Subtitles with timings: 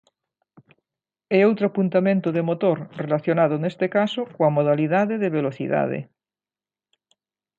[1.35, 5.99] E outro apuntamento de motor relacionado neste caso coa modalidade de velocidade.